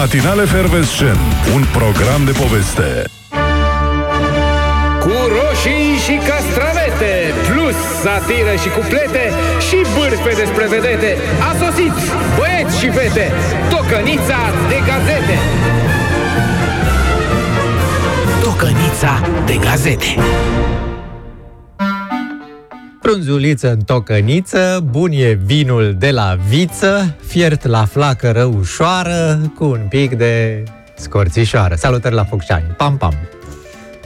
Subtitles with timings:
[0.00, 1.16] Matinale Fervescen,
[1.54, 3.04] un program de poveste.
[5.00, 7.14] Cu roșii și castravete,
[7.48, 9.24] plus satiră și cuplete
[9.68, 11.16] și bârfe despre vedete,
[11.48, 11.94] a sosit
[12.36, 13.32] băieți și fete,
[13.70, 15.36] tocănița de gazete.
[18.42, 19.12] Tocănița
[19.46, 20.10] de gazete.
[23.10, 29.86] Frunzuliță în tocăniță, bun e vinul de la viță, fiert la flacără ușoară, cu un
[29.88, 30.62] pic de
[30.96, 31.74] scorțișoară.
[31.74, 32.74] Salutări la Focșani.
[32.76, 33.14] Pam, pam!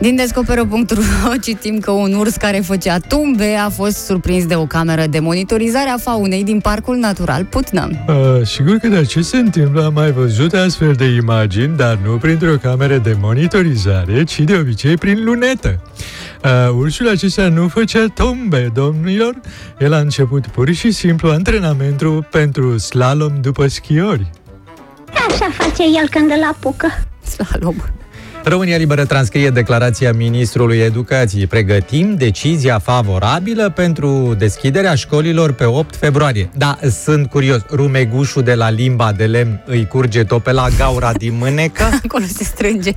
[0.05, 5.07] Din Descoperă.ro citim că un urs care făcea tumbe a fost surprins de o cameră
[5.07, 8.05] de monitorizare a faunei din Parcul Natural Putnam.
[8.09, 12.17] Uh, sigur că de ce se întâmplă, am mai văzut astfel de imagini, dar nu
[12.17, 15.81] printr-o cameră de monitorizare, ci de obicei prin lunetă.
[16.45, 19.41] Uh, ursul acesta nu făcea tombe, domnilor.
[19.79, 24.31] El a început pur și simplu antrenamentul pentru slalom după schiori.
[25.29, 26.89] Așa face el când îl apucă.
[27.23, 27.77] Slalom.
[28.47, 31.47] România Liberă transcrie declarația Ministrului Educației.
[31.47, 36.51] Pregătim decizia favorabilă pentru deschiderea școlilor pe 8 februarie.
[36.57, 37.61] Da, sunt curios.
[37.71, 41.83] Rumegușul de la limba de lemn îi curge tot pe la gaura din mânecă?
[42.05, 42.93] Acolo se strânge.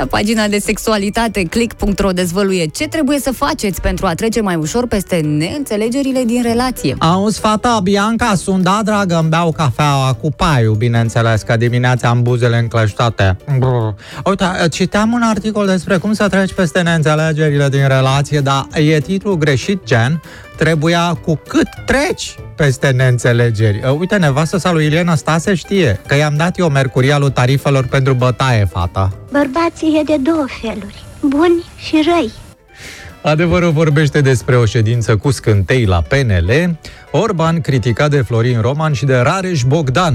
[0.00, 4.86] La pagina de sexualitate, click.ro dezvăluie ce trebuie să faceți pentru a trece mai ușor
[4.86, 6.96] peste neînțelegerile din relație.
[6.98, 12.22] Auzi, fata Bianca, sunt da, dragă, îmi beau cafeaua cu paiul, bineînțeles, că dimineața am
[12.22, 13.36] buzele încleștate.
[13.58, 13.94] Brr.
[14.24, 19.36] Uite, citeam un articol despre cum să treci peste neînțelegerile din relație, dar e titlul
[19.36, 20.22] greșit, gen,
[20.56, 23.80] trebuia cu cât treci peste neînțelegeri.
[23.98, 28.64] Uite, nevastă sa lui Iliana Stase știe că i-am dat eu mercurialul tarifelor pentru bătaie,
[28.64, 29.12] fata.
[29.32, 32.30] Bărbații e de două feluri, buni și răi.
[33.22, 36.78] Adevărul vorbește despre o ședință cu scântei la PNL,
[37.10, 40.14] Orban criticat de Florin Roman și de Rareș Bogdan.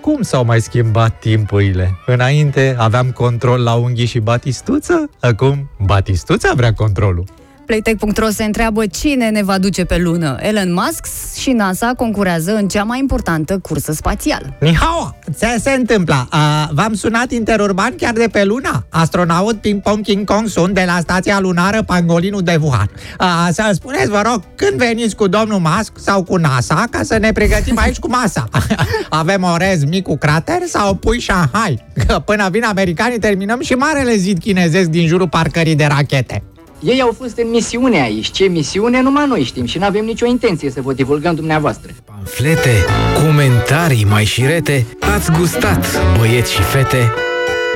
[0.00, 1.94] Cum s-au mai schimbat timpurile?
[2.06, 7.24] Înainte aveam control la unghii și batistuță, acum batistuța vrea controlul.
[7.68, 10.36] Playtech.ro se întreabă cine ne va duce pe lună.
[10.40, 11.06] Elon Musk
[11.40, 14.56] și NASA concurează în cea mai importantă cursă spațială.
[14.60, 16.28] Nihao, ce se întâmplă?
[16.32, 18.86] Uh, v-am sunat interurban chiar de pe luna.
[18.88, 22.90] Astronaut Ping Pong King Kong sunt de la stația lunară Pangolinul de Wuhan.
[23.20, 27.18] Uh, să spuneți, vă rog, când veniți cu domnul Musk sau cu NASA ca să
[27.18, 28.48] ne pregătim aici cu masa?
[29.08, 31.84] Avem orez mic cu crater sau pui Shanghai?
[32.06, 36.42] Că până vin americanii terminăm și marele zid chinezesc din jurul parcării de rachete.
[36.80, 38.30] Ei au fost în misiune aici.
[38.30, 41.92] Ce misiune, numai noi știm și nu avem nicio intenție să vă divulgăm dumneavoastră.
[42.04, 42.84] Pamflete,
[43.24, 45.86] comentarii mai șirete, ați gustat,
[46.18, 47.12] băieți și fete,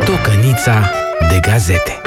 [0.04, 0.90] tocănița
[1.30, 2.00] de gazete.